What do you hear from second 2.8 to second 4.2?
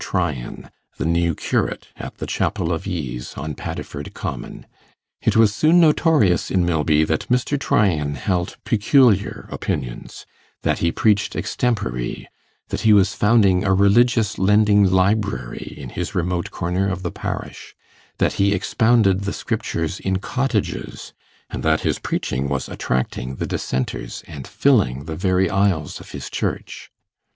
ease on Paddiford